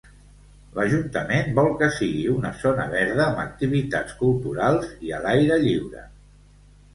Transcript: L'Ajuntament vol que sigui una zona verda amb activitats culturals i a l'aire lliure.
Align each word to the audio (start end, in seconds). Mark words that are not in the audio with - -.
L'Ajuntament 0.77 1.51
vol 1.59 1.67
que 1.81 1.89
sigui 1.97 2.23
una 2.35 2.51
zona 2.61 2.87
verda 2.95 3.27
amb 3.27 3.43
activitats 3.43 4.17
culturals 4.23 4.89
i 5.11 5.15
a 5.19 5.21
l'aire 5.27 5.61
lliure. 5.67 6.09